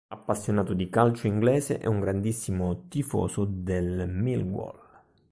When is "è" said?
1.77-1.85